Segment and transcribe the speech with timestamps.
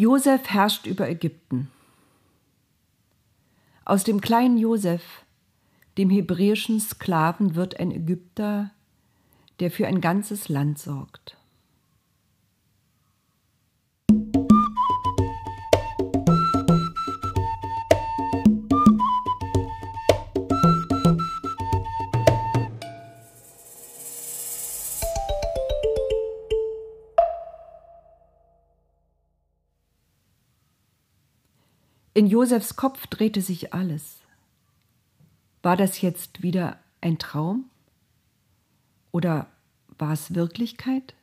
[0.00, 1.70] Josef herrscht über Ägypten.
[3.84, 5.02] Aus dem kleinen Josef,
[5.98, 8.70] dem hebräischen Sklaven, wird ein Ägypter,
[9.58, 11.36] der für ein ganzes Land sorgt.
[32.20, 34.20] In Josefs Kopf drehte sich alles.
[35.62, 37.70] War das jetzt wieder ein Traum?
[39.10, 39.46] Oder
[39.96, 41.14] war es Wirklichkeit?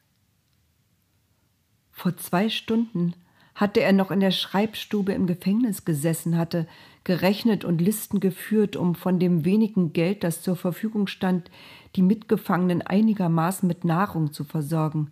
[1.92, 3.14] Vor zwei Stunden
[3.54, 6.68] hatte er noch in der Schreibstube im Gefängnis gesessen, hatte
[7.04, 11.52] gerechnet und Listen geführt, um von dem wenigen Geld, das zur Verfügung stand,
[11.96, 15.12] die Mitgefangenen einigermaßen mit Nahrung zu versorgen.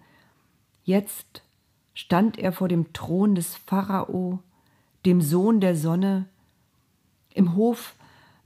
[0.84, 1.44] Jetzt
[1.94, 4.40] stand er vor dem Thron des Pharao,
[5.06, 6.26] dem Sohn der Sonne.
[7.34, 7.96] Im Hof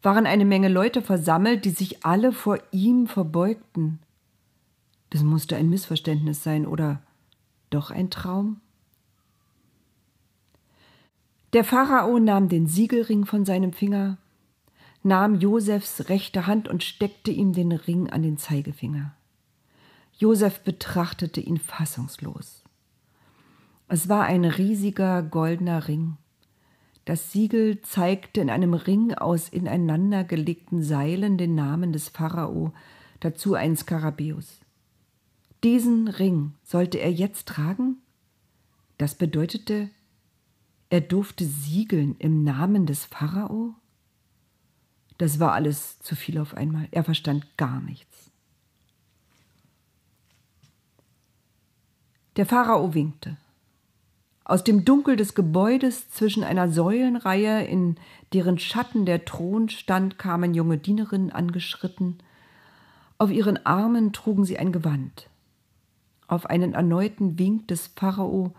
[0.01, 3.99] waren eine Menge Leute versammelt, die sich alle vor ihm verbeugten.
[5.09, 7.01] Das musste ein Missverständnis sein oder
[7.69, 8.61] doch ein Traum?
[11.53, 14.17] Der Pharao nahm den Siegelring von seinem Finger,
[15.01, 19.15] nahm Josefs rechte Hand und steckte ihm den Ring an den Zeigefinger.
[20.17, 22.63] Josef betrachtete ihn fassungslos.
[23.87, 26.17] Es war ein riesiger goldener Ring.
[27.09, 32.71] Das Siegel zeigte in einem Ring aus ineinandergelegten Seilen den Namen des Pharao,
[33.19, 34.59] dazu ein Skarabäus.
[35.63, 37.97] Diesen Ring sollte er jetzt tragen?
[38.99, 39.89] Das bedeutete,
[40.91, 43.73] er durfte siegeln im Namen des Pharao?
[45.17, 46.89] Das war alles zu viel auf einmal.
[46.91, 48.29] Er verstand gar nichts.
[52.35, 53.35] Der Pharao winkte.
[54.49, 57.97] Aus dem Dunkel des Gebäudes zwischen einer Säulenreihe, in
[58.33, 62.17] deren Schatten der Thron stand, kamen junge Dienerinnen angeschritten.
[63.19, 65.29] Auf ihren Armen trugen sie ein Gewand.
[66.27, 68.55] Auf einen erneuten Wink des Pharao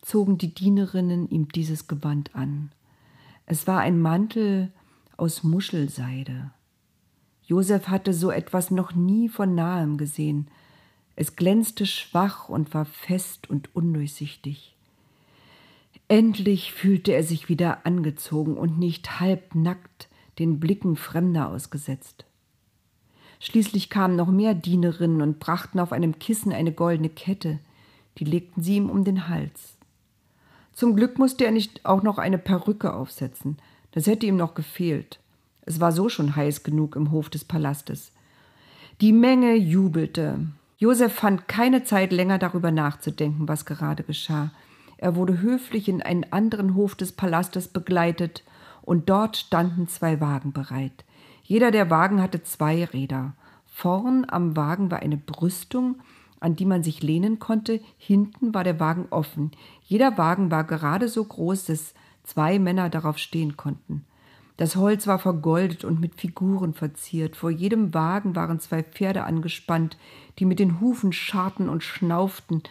[0.00, 2.72] zogen die Dienerinnen ihm dieses Gewand an.
[3.44, 4.72] Es war ein Mantel
[5.18, 6.52] aus Muschelseide.
[7.42, 10.48] Josef hatte so etwas noch nie von nahem gesehen.
[11.16, 14.73] Es glänzte schwach und war fest und undurchsichtig.
[16.08, 22.24] Endlich fühlte er sich wieder angezogen und nicht halbnackt den Blicken Fremder ausgesetzt.
[23.40, 27.58] Schließlich kamen noch mehr Dienerinnen und brachten auf einem Kissen eine goldene Kette,
[28.18, 29.76] die legten sie ihm um den Hals.
[30.72, 33.58] Zum Glück musste er nicht auch noch eine Perücke aufsetzen,
[33.92, 35.20] das hätte ihm noch gefehlt.
[35.62, 38.12] Es war so schon heiß genug im Hof des Palastes.
[39.00, 40.46] Die Menge jubelte.
[40.78, 44.50] Josef fand keine Zeit länger darüber nachzudenken, was gerade geschah.
[45.04, 48.42] Er wurde höflich in einen anderen Hof des Palastes begleitet,
[48.80, 51.04] und dort standen zwei Wagen bereit.
[51.42, 53.34] Jeder der Wagen hatte zwei Räder.
[53.66, 55.96] Vorn am Wagen war eine Brüstung,
[56.40, 59.50] an die man sich lehnen konnte, hinten war der Wagen offen.
[59.82, 61.92] Jeder Wagen war gerade so groß, dass
[62.22, 64.06] zwei Männer darauf stehen konnten.
[64.56, 67.36] Das Holz war vergoldet und mit Figuren verziert.
[67.36, 69.98] Vor jedem Wagen waren zwei Pferde angespannt,
[70.38, 72.62] die mit den Hufen scharten und schnauften,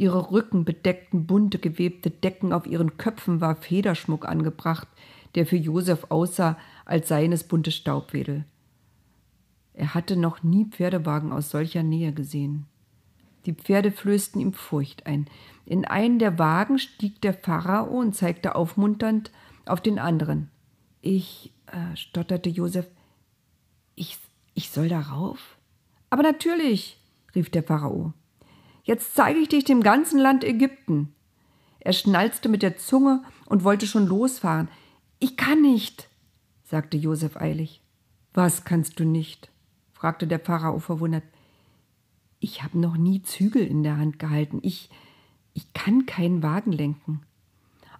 [0.00, 4.88] Ihre Rücken bedeckten bunte gewebte Decken, auf ihren Köpfen war Federschmuck angebracht,
[5.34, 6.56] der für Josef aussah,
[6.86, 8.46] als seien es bunte Staubwedel.
[9.74, 12.64] Er hatte noch nie Pferdewagen aus solcher Nähe gesehen.
[13.44, 15.28] Die Pferde flößten ihm Furcht ein.
[15.66, 19.30] In einen der Wagen stieg der Pharao und zeigte aufmunternd
[19.66, 20.48] auf den anderen.
[21.02, 22.86] Ich, äh, stotterte Josef,
[23.96, 24.16] ich,
[24.54, 25.58] ich soll darauf?
[26.08, 26.98] Aber natürlich,
[27.34, 28.14] rief der Pharao.
[28.82, 31.14] Jetzt zeige ich dich dem ganzen Land Ägypten.
[31.80, 34.68] Er schnalzte mit der Zunge und wollte schon losfahren.
[35.18, 36.08] Ich kann nicht,
[36.64, 37.82] sagte Josef eilig.
[38.32, 39.50] Was kannst du nicht?
[39.92, 41.24] fragte der Pharao verwundert.
[42.38, 44.60] Ich habe noch nie Zügel in der Hand gehalten.
[44.62, 44.88] Ich,
[45.52, 47.20] ich kann keinen Wagen lenken.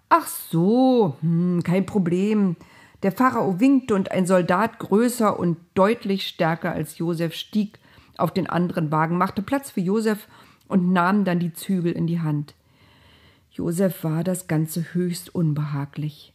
[0.09, 2.55] Ach so, hm, kein Problem.
[3.03, 7.79] Der Pharao winkte und ein Soldat größer und deutlich stärker als Josef stieg
[8.17, 10.27] auf den anderen Wagen, machte Platz für Josef
[10.71, 12.55] und nahm dann die Zügel in die Hand.
[13.51, 16.33] Josef war das Ganze höchst unbehaglich.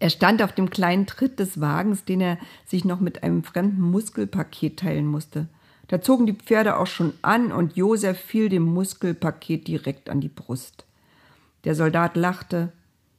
[0.00, 3.80] Er stand auf dem kleinen Tritt des Wagens, den er sich noch mit einem fremden
[3.80, 5.48] Muskelpaket teilen musste.
[5.88, 10.28] Da zogen die Pferde auch schon an und Josef fiel dem Muskelpaket direkt an die
[10.28, 10.84] Brust.
[11.64, 12.72] Der Soldat lachte,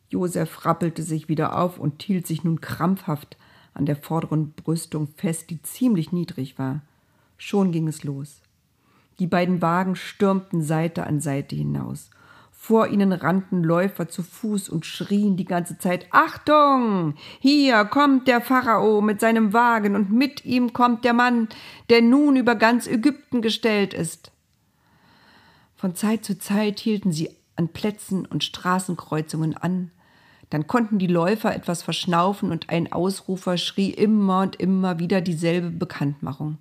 [0.10, 3.38] Josef rappelte sich wieder auf und hielt sich nun krampfhaft
[3.74, 6.82] an der vorderen Brüstung fest, die ziemlich niedrig war.
[7.38, 8.42] Schon ging es los.
[9.20, 12.10] Die beiden Wagen stürmten Seite an Seite hinaus.
[12.52, 17.16] Vor ihnen rannten Läufer zu Fuß und schrien die ganze Zeit Achtung.
[17.40, 21.48] Hier kommt der Pharao mit seinem Wagen, und mit ihm kommt der Mann,
[21.90, 24.32] der nun über ganz Ägypten gestellt ist.
[25.76, 29.92] Von Zeit zu Zeit hielten sie an Plätzen und Straßenkreuzungen an,
[30.50, 35.70] dann konnten die Läufer etwas verschnaufen und ein Ausrufer schrie immer und immer wieder dieselbe
[35.70, 36.58] Bekanntmachung.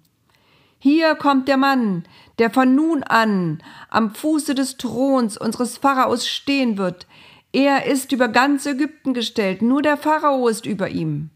[0.78, 2.04] Hier kommt der Mann,
[2.38, 7.06] der von nun an am Fuße des Throns unseres Pharaos stehen wird.
[7.52, 11.30] Er ist über ganz Ägypten gestellt, nur der Pharao ist über ihm.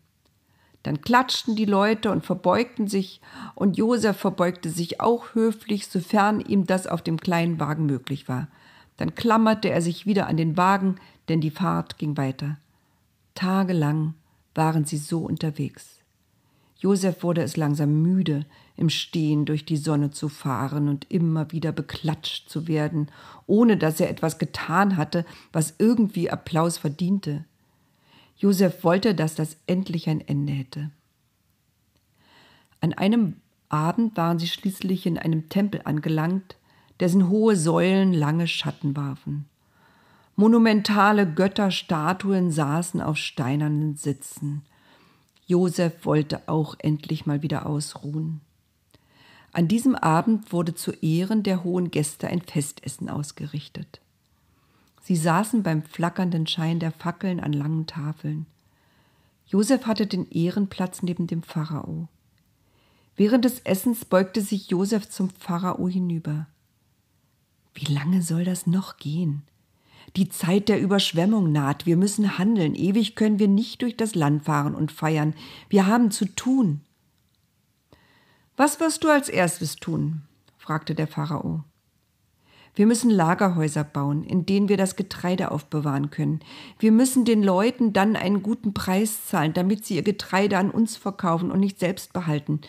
[0.85, 3.21] Dann klatschten die Leute und verbeugten sich,
[3.55, 8.49] und Josef verbeugte sich auch höflich, sofern ihm das auf dem kleinen Wagen möglich war.
[8.97, 10.97] Dann klammerte er sich wieder an den Wagen,
[11.29, 12.59] denn die Fahrt ging weiter.
[13.35, 14.15] Tagelang
[14.55, 16.02] waren sie so unterwegs.
[16.83, 18.45] Josef wurde es langsam müde,
[18.77, 23.09] im Stehen durch die Sonne zu fahren und immer wieder beklatscht zu werden,
[23.47, 27.45] ohne dass er etwas getan hatte, was irgendwie Applaus verdiente.
[28.37, 30.91] Josef wollte, dass das endlich ein Ende hätte.
[32.81, 33.37] An einem
[33.69, 36.57] Abend waren sie schließlich in einem Tempel angelangt,
[36.99, 39.45] dessen hohe Säulen lange Schatten warfen.
[40.35, 44.63] Monumentale Götterstatuen saßen auf steinernen Sitzen.
[45.47, 48.41] Josef wollte auch endlich mal wieder ausruhen.
[49.53, 54.01] An diesem Abend wurde zu Ehren der hohen Gäste ein Festessen ausgerichtet.
[55.03, 58.47] Sie saßen beim flackernden Schein der Fackeln an langen Tafeln.
[59.47, 62.09] Josef hatte den Ehrenplatz neben dem Pharao.
[63.17, 66.47] Während des Essens beugte sich Josef zum Pharao hinüber.
[67.75, 69.43] Wie lange soll das noch gehen?
[70.17, 74.45] Die Zeit der Überschwemmung naht, wir müssen handeln, ewig können wir nicht durch das Land
[74.45, 75.35] fahren und feiern,
[75.69, 76.81] wir haben zu tun.
[78.57, 80.23] Was wirst du als erstes tun?
[80.59, 81.65] fragte der Pharao.
[82.75, 86.41] Wir müssen Lagerhäuser bauen, in denen wir das Getreide aufbewahren können.
[86.79, 90.97] Wir müssen den Leuten dann einen guten Preis zahlen, damit sie ihr Getreide an uns
[90.97, 92.61] verkaufen und nicht selbst behalten.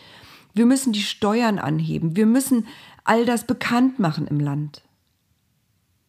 [0.52, 2.16] Wir müssen die Steuern anheben.
[2.16, 2.66] Wir müssen
[3.04, 4.82] all das bekannt machen im Land.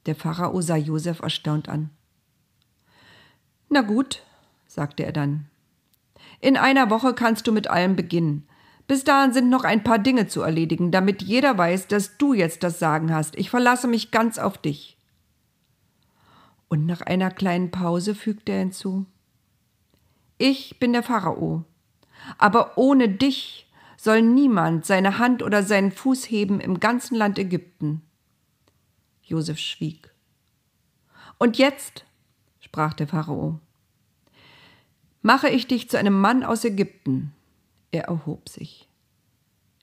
[0.06, 1.90] Der Pharao sah Josef erstaunt an.
[3.70, 4.24] Na gut,
[4.68, 5.48] sagte er dann.
[6.40, 8.48] In einer Woche kannst du mit allem beginnen.
[8.88, 12.62] Bis dahin sind noch ein paar Dinge zu erledigen, damit jeder weiß, dass du jetzt
[12.62, 13.36] das Sagen hast.
[13.36, 14.98] Ich verlasse mich ganz auf dich.
[16.68, 19.06] Und nach einer kleinen Pause fügte er hinzu
[20.38, 21.64] Ich bin der Pharao,
[22.38, 28.04] aber ohne dich soll niemand seine Hand oder seinen Fuß heben im ganzen Land Ägypten.
[29.26, 30.14] Josef schwieg.
[31.38, 32.06] Und jetzt,
[32.60, 33.60] sprach der Pharao,
[35.22, 37.34] mache ich dich zu einem Mann aus Ägypten,
[37.92, 38.88] er erhob sich.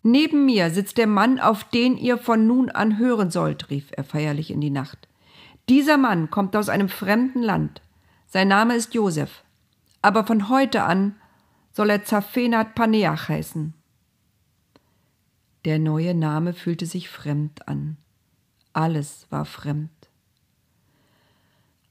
[0.02, 4.04] Neben mir sitzt der Mann, auf den ihr von nun an hören sollt, rief er
[4.04, 5.08] feierlich in die Nacht.
[5.68, 7.82] Dieser Mann kommt aus einem fremden Land.
[8.26, 9.44] Sein Name ist Josef.
[10.00, 11.14] Aber von heute an
[11.72, 13.74] soll er Zaphenat Paneach heißen.
[15.64, 17.96] Der neue Name fühlte sich fremd an.
[18.72, 19.90] Alles war fremd.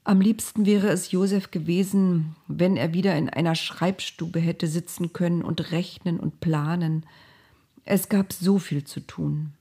[0.04, 5.42] Am liebsten wäre es Josef gewesen, wenn er wieder in einer Schreibstube hätte sitzen können
[5.42, 7.06] und rechnen und planen.
[7.84, 9.52] Es gab so viel zu tun.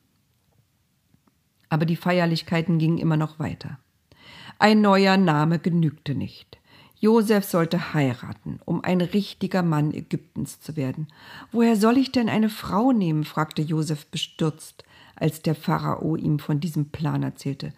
[1.69, 3.77] Aber die Feierlichkeiten gingen immer noch weiter.
[4.57, 6.60] Ein neuer Name genügte nicht.
[7.02, 11.08] Josef sollte heiraten, um ein richtiger Mann Ägyptens zu werden.
[11.52, 13.24] Woher soll ich denn eine Frau nehmen?
[13.24, 14.84] fragte Josef bestürzt,
[15.16, 17.74] als der Pharao ihm von diesem Plan erzählte.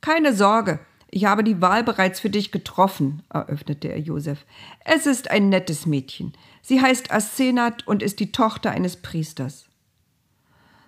[0.00, 4.44] Keine Sorge, ich habe die Wahl bereits für dich getroffen, eröffnete er Josef.
[4.84, 6.32] Es ist ein nettes Mädchen.
[6.60, 9.66] Sie heißt Asenat und ist die Tochter eines Priesters.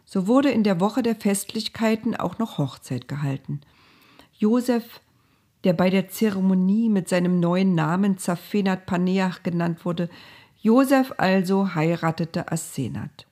[0.05, 3.61] So wurde in der Woche der Festlichkeiten auch noch Hochzeit gehalten.
[4.33, 5.01] Josef,
[5.67, 10.09] der bei der Zeremonie mit seinem neuen Namen Zaphenat Paneach genannt wurde,
[10.61, 13.27] Josef also heiratete Asenat.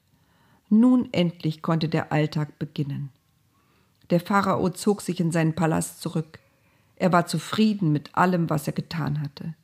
[0.68, 3.10] Nun endlich konnte der Alltag beginnen.
[4.10, 6.40] Der Pharao zog sich in seinen Palast zurück.
[6.96, 9.54] Er war zufrieden mit allem, was er getan hatte.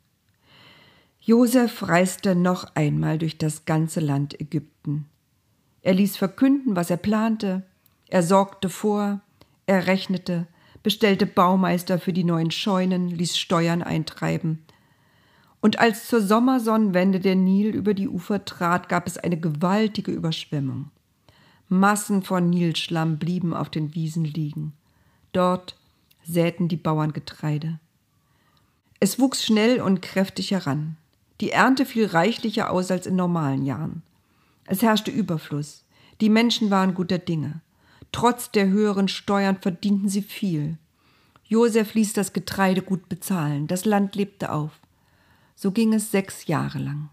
[1.19, 5.09] Josef reiste noch einmal durch das ganze Land Ägypten.
[5.81, 7.63] Er ließ verkünden, was er plante,
[8.07, 9.19] er sorgte vor,
[9.65, 10.47] er rechnete,
[10.83, 14.63] bestellte Baumeister für die neuen Scheunen, ließ Steuern eintreiben.
[15.61, 20.89] Und als zur Sommersonnenwende der Nil über die Ufer trat, gab es eine gewaltige Überschwemmung.
[21.69, 24.73] Massen von Nilschlamm blieben auf den Wiesen liegen.
[25.31, 25.77] Dort
[26.23, 27.79] säten die Bauern Getreide.
[28.99, 30.97] Es wuchs schnell und kräftig heran.
[31.39, 34.03] Die Ernte fiel reichlicher aus als in normalen Jahren.
[34.65, 35.83] Es herrschte Überfluss.
[36.21, 37.61] Die Menschen waren guter Dinge.
[38.11, 40.77] Trotz der höheren Steuern verdienten sie viel.
[41.45, 44.79] Josef ließ das Getreide gut bezahlen, das Land lebte auf.
[45.55, 47.09] So ging es sechs Jahre lang.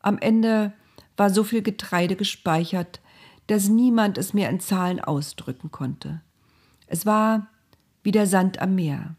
[0.00, 0.72] Am Ende
[1.16, 3.00] war so viel Getreide gespeichert,
[3.46, 6.20] dass niemand es mehr in Zahlen ausdrücken konnte.
[6.86, 7.48] Es war
[8.02, 9.16] wie der Sand am Meer.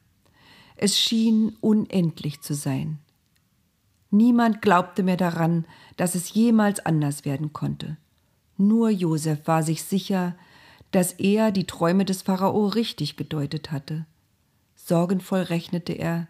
[0.76, 3.00] Es schien unendlich zu sein.
[4.12, 5.66] Niemand glaubte mehr daran,
[5.98, 7.98] dass es jemals anders werden konnte.
[8.58, 10.36] Nur Josef war sich sicher,
[10.92, 14.06] dass er die Träume des Pharao richtig gedeutet hatte.
[14.76, 16.28] Sorgenvoll rechnete er,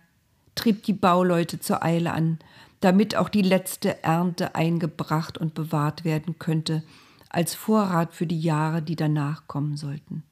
[0.55, 2.39] trieb die Bauleute zur Eile an,
[2.79, 6.83] damit auch die letzte Ernte eingebracht und bewahrt werden könnte,
[7.29, 10.23] als Vorrat für die Jahre, die danach kommen sollten.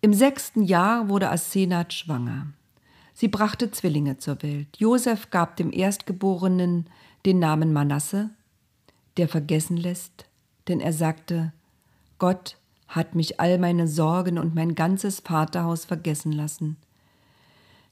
[0.00, 2.48] Im sechsten Jahr wurde Asenat schwanger.
[3.14, 4.68] Sie brachte Zwillinge zur Welt.
[4.78, 6.86] Josef gab dem Erstgeborenen
[7.24, 8.30] den Namen Manasse,
[9.16, 10.24] der vergessen lässt,
[10.66, 11.52] denn er sagte,
[12.22, 16.76] Gott hat mich all meine Sorgen und mein ganzes Vaterhaus vergessen lassen.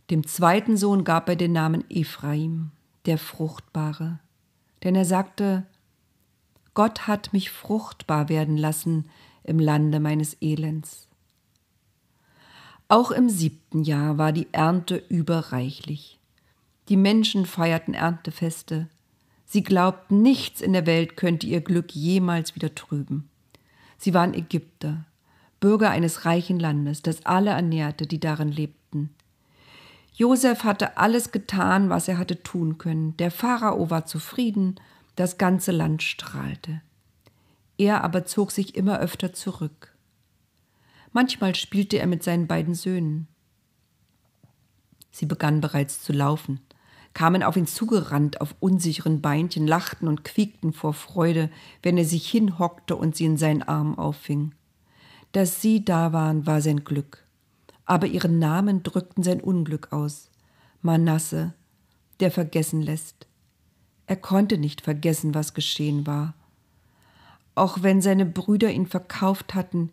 [0.08, 2.70] Dem zweiten Sohn gab er den Namen Ephraim,
[3.06, 4.20] der Fruchtbare,
[4.84, 5.66] denn er sagte,
[6.74, 9.10] Gott hat mich fruchtbar werden lassen
[9.42, 11.08] im Lande meines Elends.
[12.86, 16.20] Auch im siebten Jahr war die Ernte überreichlich.
[16.88, 18.86] Die Menschen feierten Erntefeste.
[19.44, 23.29] Sie glaubten, nichts in der Welt könnte ihr Glück jemals wieder trüben.
[24.00, 25.04] Sie waren Ägypter,
[25.60, 29.14] Bürger eines reichen Landes, das alle ernährte, die darin lebten.
[30.14, 33.14] Josef hatte alles getan, was er hatte tun können.
[33.18, 34.80] Der Pharao war zufrieden,
[35.16, 36.80] das ganze Land strahlte.
[37.76, 39.94] Er aber zog sich immer öfter zurück.
[41.12, 43.28] Manchmal spielte er mit seinen beiden Söhnen.
[45.10, 46.60] Sie begannen bereits zu laufen,
[47.14, 51.50] kamen auf ihn zugerannt auf unsicheren Beinchen, lachten und quiekten vor Freude,
[51.82, 54.52] wenn er sich hinhockte und sie in seinen Armen auffing.
[55.32, 57.24] Dass sie da waren, war sein Glück.
[57.84, 60.30] Aber ihre Namen drückten sein Unglück aus.
[60.82, 61.52] Manasse,
[62.20, 63.26] der vergessen lässt.
[64.06, 66.34] Er konnte nicht vergessen, was geschehen war.
[67.54, 69.90] Auch wenn seine Brüder ihn verkauft hatten,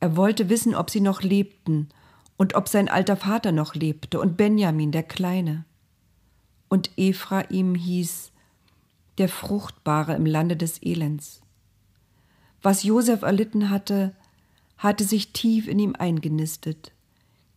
[0.00, 1.88] er wollte wissen, ob sie noch lebten
[2.36, 5.64] und ob sein alter Vater noch lebte und Benjamin, der Kleine.
[6.72, 8.30] Und Ephraim hieß
[9.18, 11.42] der Fruchtbare im Lande des Elends.
[12.62, 14.16] Was Josef erlitten hatte,
[14.78, 16.92] hatte sich tief in ihm eingenistet.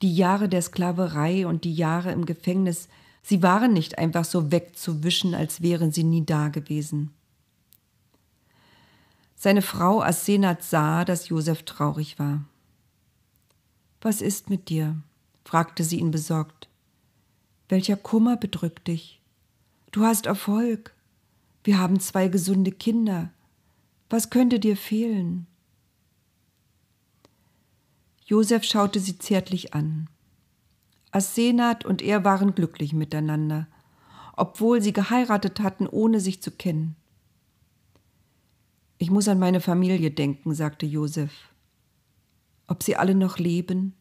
[0.01, 2.89] Die Jahre der Sklaverei und die Jahre im Gefängnis,
[3.23, 7.11] sie waren nicht einfach so wegzuwischen, als wären sie nie dagewesen.
[9.37, 12.43] Seine Frau Asenat sah, dass Josef traurig war.
[14.01, 14.97] Was ist mit dir?
[15.45, 16.67] fragte sie ihn besorgt.
[17.67, 19.21] Welcher Kummer bedrückt dich?
[19.91, 20.93] Du hast Erfolg.
[21.63, 23.31] Wir haben zwei gesunde Kinder.
[24.09, 25.47] Was könnte dir fehlen?
[28.25, 30.09] Josef schaute sie zärtlich an.
[31.11, 33.67] Asenat und er waren glücklich miteinander,
[34.35, 36.95] obwohl sie geheiratet hatten, ohne sich zu kennen.
[38.97, 41.31] Ich muss an meine Familie denken, sagte Josef.
[42.67, 43.93] Ob sie alle noch leben?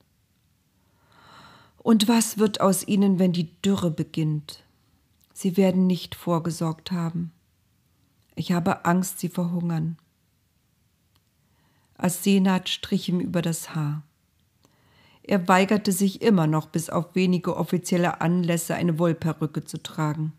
[1.85, 4.65] Und was wird aus ihnen, wenn die Dürre beginnt?
[5.35, 7.31] Sie werden nicht vorgesorgt haben.
[8.37, 9.99] Ich habe Angst, sie verhungern.
[11.99, 14.03] Asenat strich ihm über das Haar.
[15.23, 20.33] Er weigerte sich immer noch, bis auf wenige offizielle Anlässe eine Wollperücke zu tragen.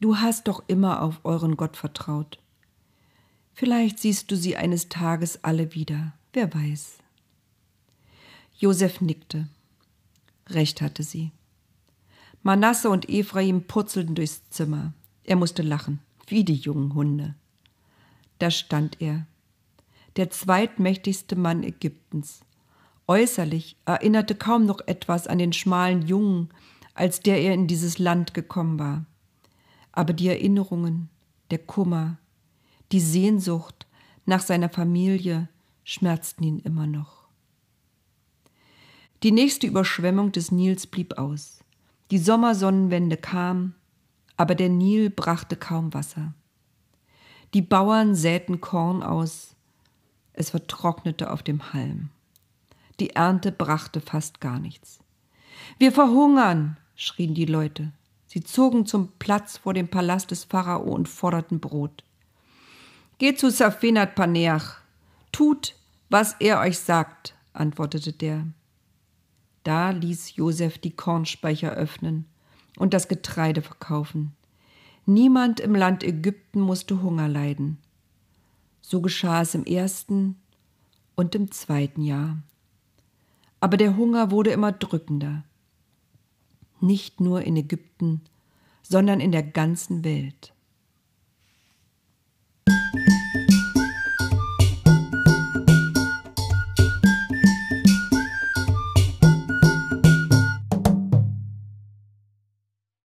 [0.00, 2.38] Du hast doch immer auf euren Gott vertraut.
[3.52, 6.96] Vielleicht siehst du sie eines Tages alle wieder, wer weiß.
[8.56, 9.48] Josef nickte.
[10.50, 11.32] Recht hatte sie.
[12.42, 14.92] Manasse und Ephraim purzelten durchs Zimmer.
[15.24, 17.34] Er musste lachen, wie die jungen Hunde.
[18.38, 19.26] Da stand er,
[20.16, 22.40] der zweitmächtigste Mann Ägyptens.
[23.06, 26.50] Äußerlich erinnerte kaum noch etwas an den schmalen Jungen,
[26.94, 29.04] als der er in dieses Land gekommen war.
[29.92, 31.08] Aber die Erinnerungen,
[31.50, 32.18] der Kummer,
[32.92, 33.86] die Sehnsucht
[34.26, 35.48] nach seiner Familie
[35.84, 37.17] schmerzten ihn immer noch.
[39.24, 41.58] Die nächste Überschwemmung des Nils blieb aus.
[42.10, 43.74] Die Sommersonnenwende kam,
[44.36, 46.34] aber der Nil brachte kaum Wasser.
[47.52, 49.56] Die Bauern säten Korn aus,
[50.34, 52.10] es vertrocknete auf dem Halm.
[53.00, 55.00] Die Ernte brachte fast gar nichts.
[55.78, 57.92] Wir verhungern, schrien die Leute.
[58.26, 62.04] Sie zogen zum Platz vor dem Palast des Pharao und forderten Brot.
[63.18, 64.76] Geht zu Safenat Paneach.
[65.32, 65.74] Tut,
[66.08, 68.46] was er euch sagt, antwortete der.
[69.64, 72.26] Da ließ Josef die Kornspeicher öffnen
[72.76, 74.34] und das Getreide verkaufen.
[75.06, 77.78] Niemand im Land Ägypten musste Hunger leiden.
[78.82, 80.36] So geschah es im ersten
[81.14, 82.38] und im zweiten Jahr.
[83.60, 85.44] Aber der Hunger wurde immer drückender.
[86.80, 88.22] Nicht nur in Ägypten,
[88.82, 90.52] sondern in der ganzen Welt.